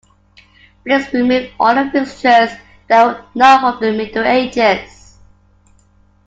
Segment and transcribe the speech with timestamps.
[0.83, 2.49] Blix removed all the fixtures
[2.87, 5.19] that were not from the Middle Ages.